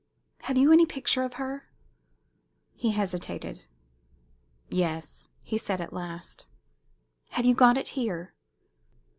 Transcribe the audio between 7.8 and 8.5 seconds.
here?"